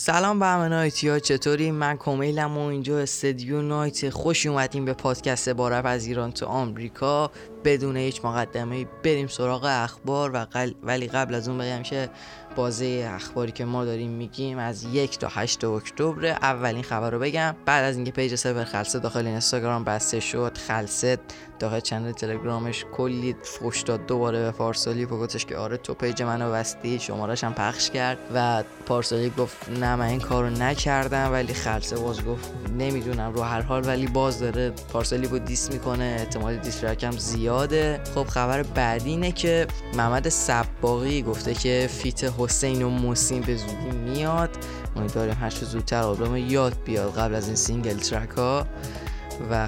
[0.00, 4.92] سلام به همه نایتی ها چطوری؟ من کمیلم و اینجا استدیو نایت خوش اومدیم به
[4.92, 7.30] پادکست بارف از ایران تو آمریکا.
[7.64, 10.46] بدون هیچ مقدمه بریم سراغ اخبار و
[10.82, 12.10] ولی قبل از اون بگم که
[12.58, 16.26] بازه اخباری که ما داریم میگیم از یک تا هشت اکتبر.
[16.26, 17.56] اولین خبر رو بگم.
[17.66, 21.18] بعد از اینکه page سپهر خلسه داخل اینستاگرام بسته شد خلسه
[21.58, 24.06] داخل channel تلگرامش کلی فوش داد.
[24.06, 26.98] دوباره به پارسالیپ و گفتش که آره تو page منو بستی.
[26.98, 31.32] شمارش هم پخش کرد و پارسالیپ گفت نه من این کارو نکردم.
[31.32, 33.86] ولی خلسه باز گفت نمی‌دونم رو هر حال.
[33.86, 36.16] ولی باز داره پارسالیپ رو diss می‌کنه.
[36.18, 38.00] احتمال diss هم زیاده.
[38.14, 43.96] خب خبر بعدی اینه که محمد سباقی گفته که feat حسین و موسین به زودی
[43.96, 44.50] میاد.
[44.96, 48.66] امیدواریم هر زودتر آلبوم یاد بیاد قبل از این single track ها
[49.50, 49.66] و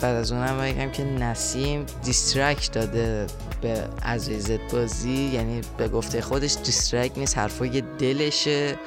[0.00, 3.26] بعد از اونم بگم که نسیم diss track داده
[3.62, 5.30] به عزیزت بازی.
[5.34, 8.78] یعنی به گفته خودش diss track نیست حرفای دلشه.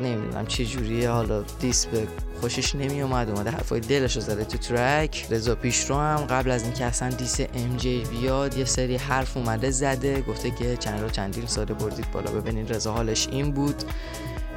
[0.00, 2.06] نمی‌دونم چه جوریه حالا دیس به
[2.40, 5.26] خوشش نمی اومد اومده حرفای دلش زده تو ترک.
[5.30, 9.70] رضا پیشرو هم قبل از اینکه اصلا دیس ام جی بیاد یه سری حرف اومده
[9.70, 13.82] زده گفته که چند رو چندین ساله بردید بالا ببینید رضا حالش این بود.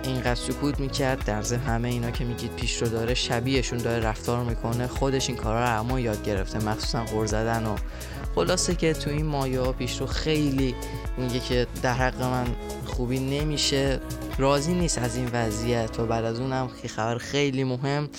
[0.03, 4.43] اینقدر سکوت می‌کرد در ضمن همه اینا که میگید پیش رو داره شبیهشون داره رفتار
[4.43, 7.75] می‌کنه خودش این کارا رو اما یاد گرفته مخصوصا غور زدن و
[8.37, 10.75] خلاصه که تو این مایه ها پیش رو خیلی
[11.17, 12.45] میگه که در حق من
[12.85, 13.99] خوبی نمیشه.
[14.37, 15.99] راضی نیست از این وضعیت.
[15.99, 18.09] و بعد از اونم خبر خیلی مهم.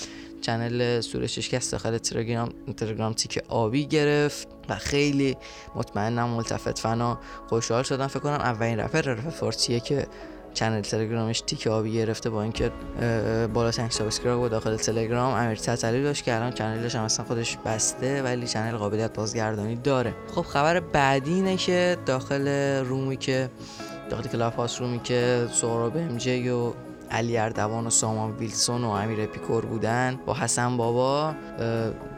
[0.41, 5.37] چنل سورش شکست داخل تلگرام تلگرام تیک آبی گرفت و خیلی
[5.75, 8.07] مطمئنم ملتفت فنا خوشحال شدم.
[8.07, 10.07] فکر کنم اولین رفر رفر فارسیه که
[10.55, 12.71] چنل تلگرامش تیک آبی گرفته با اینکه
[13.55, 15.35] بالا تنگ سابسکرایب و داخل تلگرام.
[15.35, 20.15] امیر تطلی داشت که الان چنلش هم اصلا خودش بسته ولی چنل قابلیت بازگردانی داره.
[20.35, 22.49] خب خبر بعدی اینه که داخل
[22.85, 23.51] room ی که
[24.11, 26.19] داخل کلاب هاوسه room ی که سهراب ام
[26.53, 26.73] و
[27.11, 31.35] علی اردوان و سامان ویلسون و امیر پیکور بودن با حسن بابا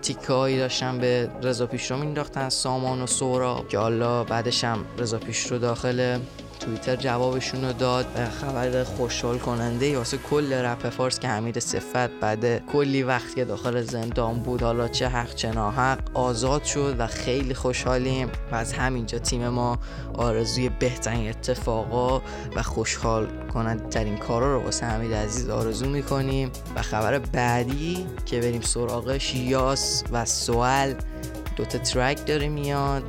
[0.02, 5.58] تیکایی داشتن به رضا پیشرو مینداختن سامان و سهراب که حالا بعدش هم رضا پیشرو
[5.58, 6.18] داخل
[6.60, 8.06] توییتر جوابشون رو داد.
[8.40, 13.82] خبر خوشحال کننده واسه کل رپ فارس که حمید صفت بعد کلی وقت که داخل
[13.82, 18.28] زندان بود حالا چه حق چه ناحق آزاد شد و خیلی خوشحالیم.
[18.52, 19.78] و از همینجا تیم ما
[20.14, 22.22] آرزوی بهترین اتفاقا
[22.56, 26.50] و خوشحال کننده ترین کارا رو واسه حمید عزیز آرزو می‌کنیم.
[26.76, 30.94] و خبر بعدی که بریم سراغش یاس و سوال
[31.56, 33.02] دوتا ترک داره میاد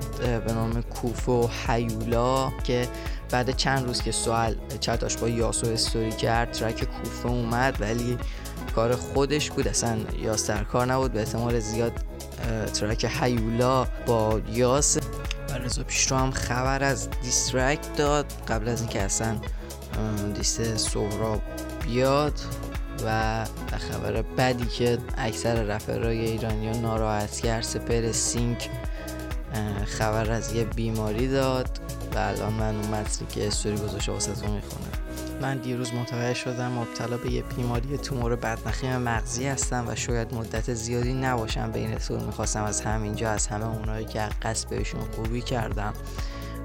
[0.46, 2.88] به نام کوفو و حیولا که
[3.32, 8.18] بعد چند روز که سوال چتاش با یاسو استوری کرد ترک کوفه اومد ولی
[8.76, 9.68] کار خودش بود.
[9.68, 11.14] اصلا یاس در کار نبود.
[11.14, 11.94] به احتمال زیاد
[12.74, 14.98] track هیولا با یاس.
[15.50, 18.26] و رضا پیش رو هم خبر از diss track داد.
[18.48, 19.36] قبل از اینکه اصلا
[20.34, 21.42] diss سهراب
[21.84, 22.40] بیاد
[23.06, 23.46] و
[23.92, 28.70] خبر بدی که اکثر رپرهای ایرانی ناراحت کرد سپر سینگ
[29.86, 31.80] خبر از یه بیماری داد.
[32.16, 34.92] و الان من اون متنی که استوری گذاشته واسه می‌خونم
[35.42, 40.74] من دیروز متوجه شدم مبتلا به یه بیماری تومور بدخیم مغزی هستم و شاید مدت
[40.74, 42.64] زیادی نباشم به این طور می‌خواستم.
[42.64, 45.94] از همینجا از همه اونایی که قصد بهشون خوبی کردم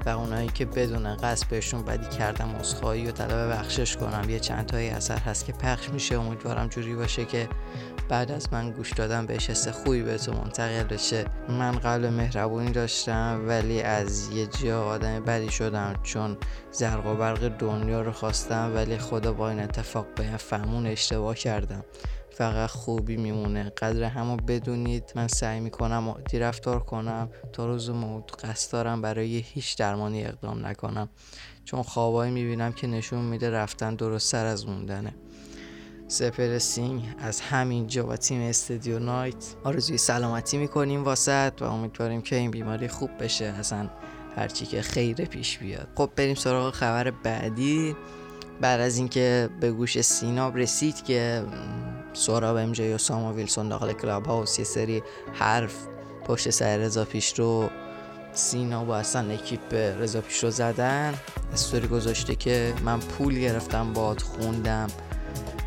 [0.05, 4.29] و اونایی که بدون قصد بهشون بدی کردم عذرخواهی و طلب بخشش کنم.
[4.29, 6.15] یه چند تایی اثر هست که پخش میشه.
[6.15, 7.49] امیدوارم جوری باشه که
[8.09, 11.25] بعد از من گوش دادم بهش حس خوبی به تو منتقل بشه.
[11.49, 16.37] من قلب مهربونی داشتم ولی از یه جا آدم بدی شدم چون
[16.71, 21.85] زرق و برق دنیا رو خواستم ولی خدا با این اتفاق به فهمون اشتباه کردم.
[22.31, 23.63] فقط خوبی میمونه.
[23.69, 25.11] قدر همو بدونید.
[25.15, 30.65] من سعی می‌کنم عادی رفتار کنم تا روز موت قصد دارم برای هیچ درمانی اقدام
[30.65, 31.09] نکنم.
[31.65, 35.15] چون خوابایی می‌بینم که نشون میده رفتن درست تر از موندنه.
[36.07, 42.21] سپر سینگ از همین جا با تیم استودیو نایت آرزوی سلامتی می‌کنیم واست و امیدواریم
[42.21, 43.45] که این بیماری خوب بشه.
[43.45, 43.89] اصلا
[44.35, 45.87] هرچی که خیره پیش بیاد.
[45.95, 47.95] خب بریم سراغ خبر بعدی.
[48.61, 51.43] بعد از اینکه به گوش سیناب رسید که
[52.13, 55.75] سهراب ام جی و سامان ویلسون داخل کلاب هاوس یه سری حرف
[56.25, 57.69] پشت سر رضا پیش رو
[58.33, 61.13] سینا با اصلا اکیپ رضا پیش رو زدن.
[61.53, 64.87] استوری گذاشته که من پول گرفتم باد خوندم.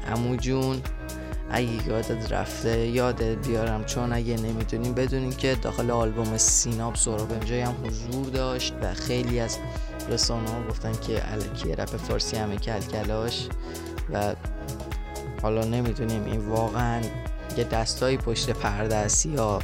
[0.06, 0.82] امو جون
[1.50, 7.60] اگه یادت رفته یادت بیارم چون اگه نمی‌دونیم بدونیم که داخل آلبوم سیناب سوراب امجای
[7.60, 9.58] هم حضور داشت و خیلی از
[10.08, 13.48] رسانه ها گفتن که علکی رپ فارسی همه کلکلاش
[14.12, 14.34] و
[15.42, 17.02] حالا نمی‌دونیم این واقعا
[17.56, 19.58] یه دستایی پشت پرده است یا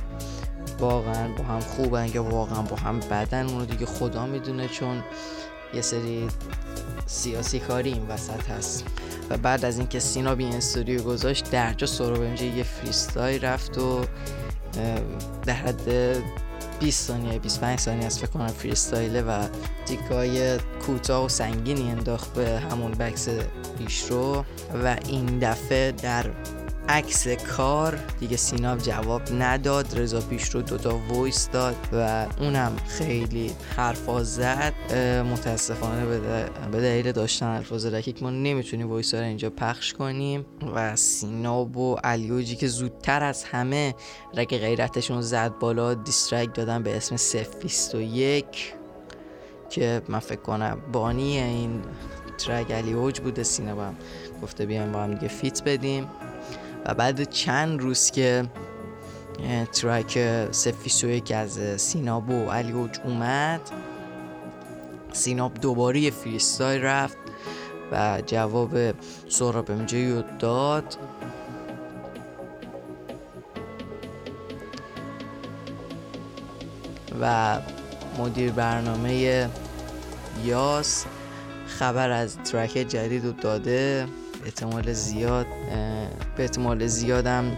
[0.80, 5.02] واقعا با هم خوبن یا واقعا با هم بدن اونو دیگه خدا می‌دونه چون
[5.74, 6.28] یه سری
[7.06, 8.84] سیاسی کاری این وسط هست.
[9.30, 14.04] و بعد از اینکه سینا بی استودیو گذاشت درجا سوراب اینجا یه فریستای رفت و
[15.46, 16.16] در حد
[16.80, 19.48] 20 ثانیه 25 ثانیه از فکر کنم فریستایله و
[19.86, 23.28] دیگای کوتاه و سنگینی انداخت به همون بکس
[23.78, 24.44] پیش رو
[24.84, 26.26] و این دفعه در
[26.88, 27.98] عکس کار.
[28.20, 29.98] دیگه سینا جواب نداد.
[29.98, 34.72] رضا پیش رو دوتا voice داد و اونم خیلی حرفا زد.
[35.32, 36.06] متاسفانه
[36.72, 40.46] به دلیل داشتن الفاظ رکیک ما نمی‌تونیم voice رو اینجا پخش کنیم.
[40.74, 43.94] و سیناب و علیوجی که زودتر از همه
[44.34, 48.74] رگ غیرتشون زد بالا diss track دادن به اسم سف یک.
[49.70, 51.82] که من فکر کنم بانی این
[52.38, 53.42] ترک علی اوج بوده.
[53.42, 53.96] سینا هم
[54.42, 56.06] گفته بیایم با هم دیگه فیت بدیم.
[56.86, 58.44] و بعد چند روز که
[59.72, 60.18] ترک
[60.50, 63.60] سفیسو که از سیناب و علی اوج اومد
[65.12, 67.16] سیناب دوباره یه فریستای رفت
[67.92, 68.70] و جواب
[69.28, 70.96] سهراب امجی داد.
[77.20, 77.58] و
[78.18, 79.48] مدیر برنامه
[80.44, 81.04] یاس
[81.66, 84.06] خبر از ترک جدید رو داده.
[84.44, 85.46] احتمال زیاد
[86.36, 87.56] به احتمال زیادم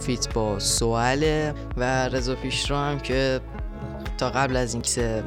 [0.00, 3.40] فیت با سواله و رضا پیشرو هم که
[4.18, 5.22] تا قبل از اینکه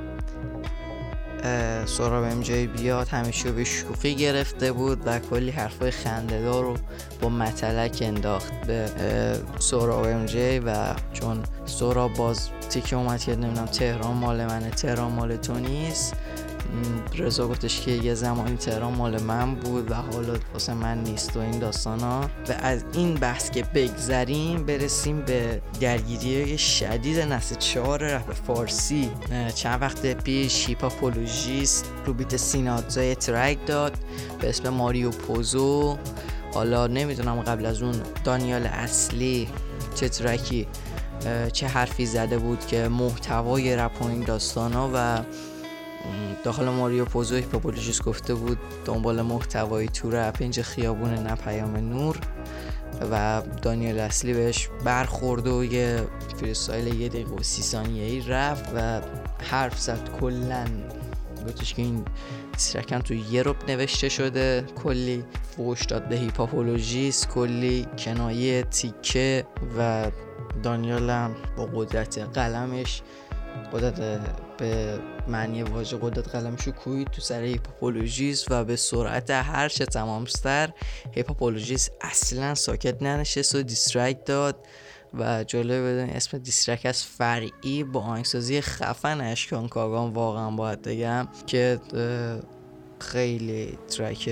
[1.86, 6.76] سوراب ام جی بیاد همیشه به شوخی گرفته بود و کلی حرفای خندهدار رو
[7.22, 8.90] با متلک انداخت به
[9.60, 15.12] سهراب ام جی و چون سهراب باز تیکه اومد که نمی‌دونم تهران مال منه تهران
[15.12, 16.14] مال تو نیست.
[17.18, 21.40] رضا گفتش که یه زمانی تهران مال من بود و حالا واسه من نیست و
[21.40, 22.22] این داستان ها.
[22.22, 29.12] و از این بحث که بگذریم برسیم به درگیری شدید نسل چهار رپ فارسی.
[29.56, 33.94] چند وقت پیش هیپاپولوژیست رو بیت سیناتزای ترک داد
[34.42, 35.98] به اسم ماریو پوزو.
[36.54, 39.48] حالا نمی‌دونم قبل از اون دانیال اصلی
[39.96, 40.68] چه track ی
[41.54, 45.20] چه حرفی زده بود که محتوای رپ و این داستان ها و
[46.44, 52.20] داخل ماریو پوزو هیپهاپولوژیست گفته بود دنبال محتوای تو رپ خیابون نه پیام نور.
[53.12, 56.08] و دانیل اصلی بهش برخورد و یه
[56.40, 59.02] freestyle یه دقیقه و سی ثانیه ای رفت و
[59.52, 60.10] حرف زد.
[60.22, 60.66] کلا
[61.48, 62.06] گفتش که این
[62.58, 64.66] سیرکن تو یه روب نوشته شده.
[64.84, 65.24] کلی
[65.56, 69.46] فوش داد به هیپهاپولوژیست کلی کنایه تیکه
[69.78, 70.12] و
[70.64, 73.02] دانیال هم با قدرت قلمش
[73.74, 74.22] قدرت
[74.58, 80.70] به معنی واژه قدرت قلمشو کوبید تو سر هیپهاپولوژیست و به سرعت هر چه تمام‌تر
[81.12, 84.56] هیپهاپولوژیست اصلا ساکت ننشست و diss track داد
[85.14, 90.82] و جالب بدن اسم diss track از فرعی با آهنگسازی خفن اشکان کاگان واقعا باید
[90.82, 91.80] بگم که
[93.00, 94.30] خیلی ترک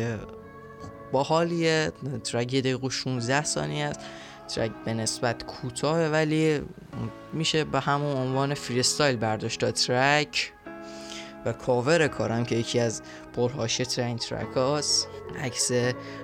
[1.12, 1.92] باحالیه.
[2.24, 4.00] ترک یه دقیقه 16 ثانیه است.
[4.48, 6.62] ترک به نسبت کوتاه ولی
[7.34, 10.54] میشه به همون عنوان freestyle برداشت ترک
[11.46, 13.02] و کاور کارم که یکی از
[13.34, 15.08] پرحاشیه ترین ترک هاست.
[15.44, 15.72] عکس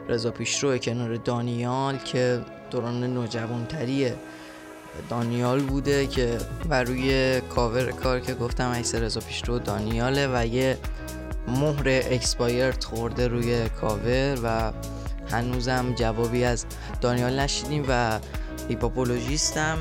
[0.07, 2.41] رضا پیشرو کنار دانیال که
[2.71, 4.12] دوران نوجوانتری
[5.09, 6.38] دانیال بوده که
[6.69, 10.77] و روی کاور کار که گفتم عکس رضا پیشرو دانیاله و یه
[11.47, 14.71] مهر expire خورده روی کاور و
[15.31, 16.66] هنوزم جوابی از
[17.01, 18.19] دانیال نشنیدیم و
[18.69, 19.78] هیپاپولوژیستم.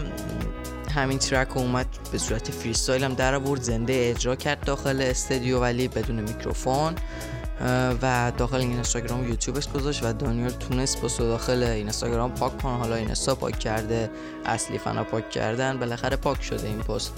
[0.94, 5.88] همین ترک اومد به صورت freestyle هم در آورد زنده اجرا کرد داخل استودیو ولی
[5.88, 6.94] بدون میکروفون.
[8.02, 12.76] و داخل این اینستاگرام و یوتیوبش گذاشت و دانیال تونست با داخل اینستاگرام پاک کنه.
[12.76, 14.10] حالا اینستا پاک کرده
[14.44, 17.12] اصلی فنا پاک کردن بالاخره پاک شده این پست.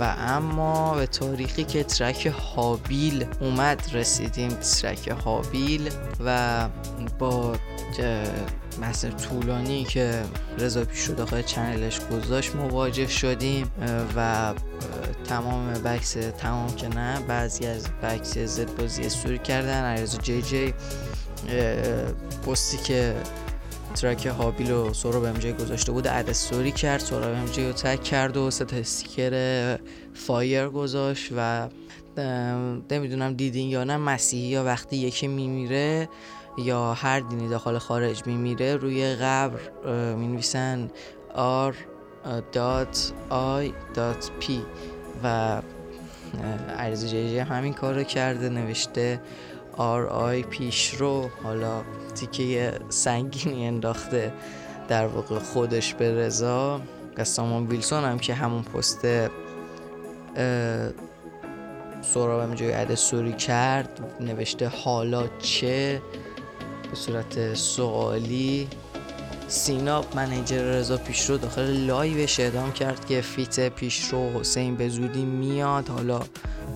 [0.00, 5.90] و اما به تاریخی که ترک هابیل اومد رسیدیم ترک هابیل
[6.24, 6.68] و
[7.18, 7.56] با
[8.82, 10.22] متن طولانی که
[10.58, 13.70] رضا پیش رو داخل channel ش گذاشت مواجه شدیم
[14.16, 14.52] و
[15.28, 19.84] تمام بکس تمام که نه بعضی از بکس زد بازی استوری کردن.
[19.84, 20.74] علیرضا جی جی
[22.46, 23.14] پستی که
[23.92, 28.36] ترک هابیل و سهراب ام گذاشته بود add story کرد سهراب ام رو تگ کرد
[28.36, 29.78] و سه استیکر
[30.14, 31.68] fire گذاشت و
[32.90, 36.08] نمی‌دونم دیدین یا نه مسیحی یا وقتی یکی میمیره
[36.58, 39.60] یا هر دینی داخل خارج میمیره روی قبر
[40.14, 40.90] می نویسن
[41.70, 41.74] R
[42.52, 44.62] dot I dot P
[45.24, 45.62] و
[46.78, 49.20] عرض جی همین کار رو کرده نوشته
[49.76, 51.82] R I پیش رو حالا
[52.14, 54.32] تیکه سنگینی انداخته
[54.88, 56.80] در واقع خودش به رضا
[57.18, 59.06] و سامان ویلسون هم که همون پست
[62.02, 66.02] سهراب ام جی add story کرد نوشته حالا چه؟
[66.90, 68.68] به صورت سوالی.
[69.48, 75.88] سیناب manager رضا پیشرو داخل لایوش اعلام کرد که feat پیشرو حسین به زودی میاد.
[75.88, 76.20] حالا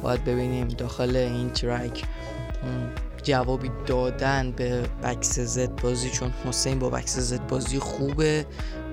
[0.03, 2.05] باید ببینیم داخل این ترک
[3.27, 8.47] جوابی دادن به بکس زد بازی چون حسین با بکس زد بازی خوبه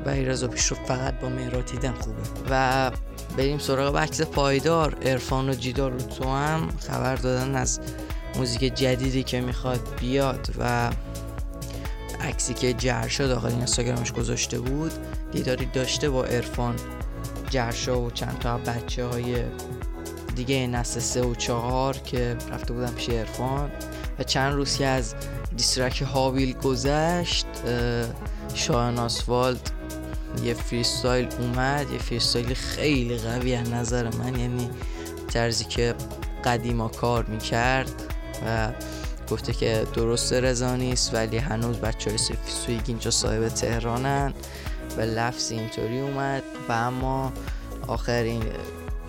[0.06, 2.22] و رضا پیشرو فقط با مهرات دیدن خوبه.
[2.50, 2.92] و
[3.38, 7.80] بریم سراغ بکس پایدار ارفان و جیدار رو تو هم خبر دادن از
[8.36, 10.92] موزیک جدیدی که می‌خواد بیاد و
[12.22, 14.92] عکسی که جرشا داخل اینستاگرامش گذاشته بود
[15.32, 16.76] دیداری داشته با ارفان
[17.50, 19.36] جرشا و چند تا بچه های
[20.36, 23.72] دیگه نسل سه و چهار که رفته بودن پیش ارفان
[24.20, 25.16] و چند روز که از
[25.58, 27.46] diss track هابیل گذشت
[28.54, 29.72] شاهین آسفالت
[30.44, 34.70] یه freestyle اومد یه freestyle خیلی قوی از نظر من یعنی
[35.28, 35.96] طرزی که
[36.44, 37.92] قدیما کار می‌کرد
[38.48, 38.72] و
[39.32, 44.34] گفته که درست رضا نیست ولی هنوز بچه های swag اینجا صاحب تهرانن
[44.98, 46.44] و لفظ اینطوری اومد.
[46.70, 47.34] و اما
[47.88, 48.44] آخرین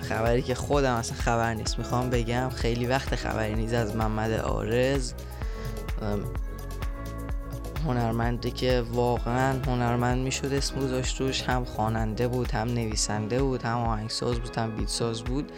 [0.09, 1.79] خبری که خودم اصلا خبر نیست.
[1.79, 3.75] می‌خوام بگم خیلی وقت خبری نیست.
[3.75, 5.13] از محمد آرز
[7.87, 13.79] هنرمندی که واقعا هنرمند می‌شد اسم گذاشت روش هم خواننده بود هم نویسنده بود هم
[13.79, 15.53] آهنگساز بود هم بیتساز بود.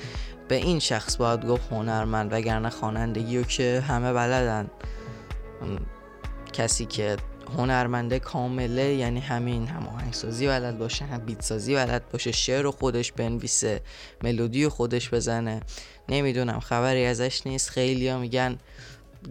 [0.49, 4.71] به این شخص باید گفت هنرمند وگرنه خوانندگی رو که همه بلدن.
[6.53, 7.17] کسی که
[7.49, 13.12] هنرمنده کامله یعنی همین هم آهنگسازی بلد باشه هم بیتسازی بلد باشه شعر رو خودش
[13.12, 13.81] بنویسه
[14.23, 15.61] ملودی رو خودش بزنه.
[16.09, 17.71] نمی‌دونم خبری ازش نیست.
[17.71, 18.59] خیلی میگن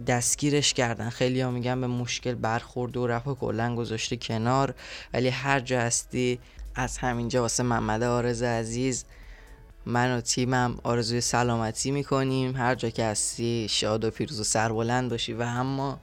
[0.06, 1.10] دستگیرش کردن.
[1.10, 4.74] خیلی میگن به مشکل برخورد و رفت کلا گذاشته کنار.
[5.14, 6.38] ولی هر جا هستی
[6.74, 9.04] از همینجا واسه محمد آرز عزیز
[9.86, 12.56] من و تیمم آرزوی سلامتی می‌کنیم.
[12.56, 15.32] هر جا که هستی شاد و پیروز و سربلند باشی.
[15.32, 16.00] و اما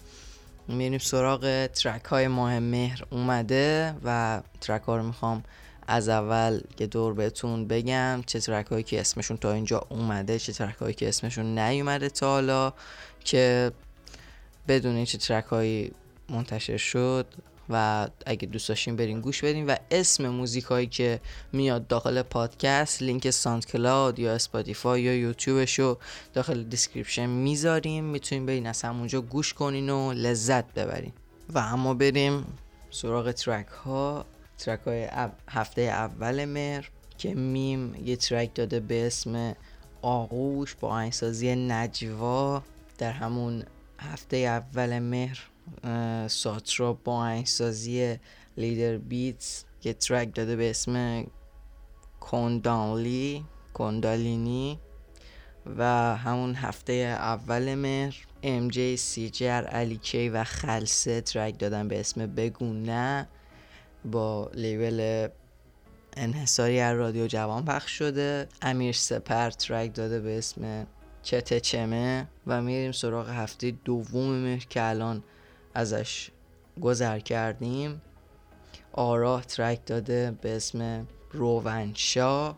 [0.68, 5.44] میریم سراغ ترک های ماه مهر اومده و ترک ها رو می‌خوام
[5.88, 10.54] از اول یه دور بهتون بگم چه ترک هایی که اسمشون تا اینجا اومده چه
[10.54, 12.74] ترک هایی که اسمشون نیومده تا حالا
[13.24, 13.72] که
[14.68, 15.92] بدونین چه ترک هایی
[16.30, 17.26] منتشر شد.
[17.70, 21.20] و اگه دوست داشتین برین گوش بدین و اسم موزیک هایی که
[21.52, 25.98] میاد داخل پادکست لینک ساند کلاود یا اسپاتیفای یا یوتیوبش رو
[26.34, 28.04] داخل description می‌ذاریم.
[28.04, 31.14] می‌تونین برین از همونجا گوش کنین و لذت ببرین.
[31.50, 32.46] و اما بریم
[32.90, 34.26] سراغ ترک ها
[34.58, 35.08] ترک های
[35.50, 39.56] هفته اول مهر که میم یه ترک داده به اسم
[40.02, 42.64] آغوش با آهنگسازی نجوا
[42.98, 43.64] در همون
[44.00, 45.50] هفته اول مهر.
[46.28, 48.18] ساترا با آهنگسازی
[48.58, 51.26] لیدر بیتس که ترک داده به اسم
[52.20, 54.80] کندالی کندالینی
[55.78, 55.84] و
[56.18, 62.26] همون هفته اول مهر ام جی سیجر علی کی و خلصه ترک دادن به اسم
[62.26, 63.28] بگو نه
[64.06, 65.28] با لیبل
[66.18, 68.48] انحصاری از رادیو جوان پخش شده.
[68.62, 70.88] امیر سپر ترک داده به اسم
[71.24, 75.24] چته چمه و میریم سراغ هفته دوم مهر که الان
[75.74, 76.30] ازش
[76.82, 78.02] گذر کردیم.
[78.94, 82.56] آراه ترک داده به اسم روونشا.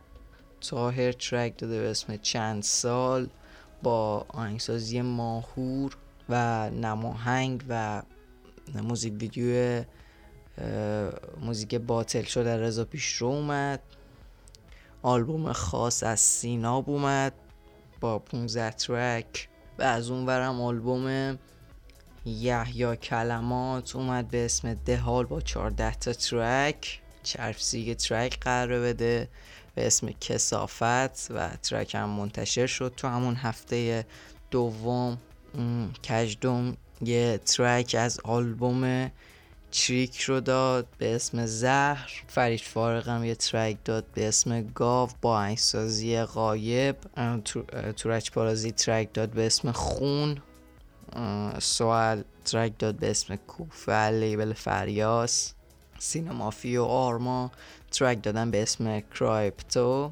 [0.61, 3.29] تاهر ترک داده به اسم چند سال
[3.83, 5.97] با آهنگسازی ماهور
[6.29, 8.01] و نماهنگ و
[8.83, 9.83] موزیک ویدیو
[11.41, 13.81] موزیک باطل شده رضا پیش رو اومد.
[15.01, 17.33] آلبوم خاص از سیناب اومد
[17.99, 21.37] با 15 ترک و از اون برم آلبوم
[22.25, 29.29] یحیا کلمات اومد به اسم دهال با 14 تا ترک چرفسیگ ترک قرار بده
[29.75, 32.93] به اسم کسافت و ترک هم منتشر شد.
[32.97, 34.05] تو همون هفته
[34.51, 35.17] دوم
[36.09, 39.11] کجدوم یه ترک از آلبوم
[39.71, 42.23] تریک رو داد به اسم زهر.
[42.27, 46.95] فرید فارق هم یه ترک داد به اسم گاو با انگسازی غایب.
[47.95, 50.37] تورچ پارازی ترک داد به اسم خون.
[51.59, 55.53] سوال ترک داد به اسم کوفه لیبل فریاس
[55.99, 57.51] سینمافی و آرما.
[57.91, 60.11] ترک دادن به اسم کرایپتو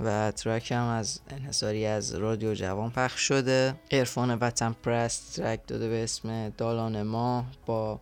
[0.00, 3.74] و ترک هم از انحصاری از رادیو جوان پخش شده.
[3.90, 8.00] ارفان وطن پرست ترک داده به اسم دالان ما با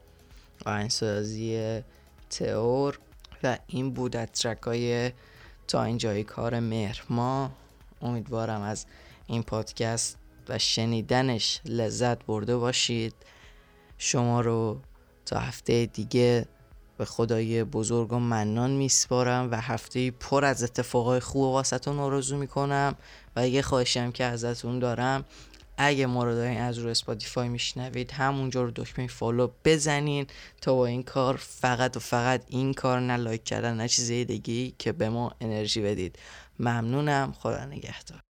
[0.66, 1.80] آهنگسازی
[2.30, 2.98] تئور
[3.42, 5.12] و این بود از ترک های
[5.68, 7.02] تا اینجای کار مهر.
[7.10, 7.50] ما
[8.02, 8.86] امیدوارم از
[9.26, 13.14] این پادکست و شنیدنش لذت برده باشید.
[13.98, 14.80] شما رو
[15.26, 16.46] تا هفته دیگه
[16.98, 22.96] به خدای بزرگ و منان میسپارم و هفته پر از اتفاقای خوب واسهتون آرزو می‌کنم
[23.36, 25.24] و یه خواهشم که ازتون دارم
[25.76, 30.26] اگه ما رو دارین از رو اسپاتیفای میشنوید همونجا رو دکمه follow بزنین
[30.60, 34.72] تا با این کار فقط و فقط این کار نه لایک کردن نه چیز دیگه
[34.78, 36.18] که به ما انرژی بدید.
[36.58, 37.34] ممنونم.
[37.38, 38.29] خدا نگهدار.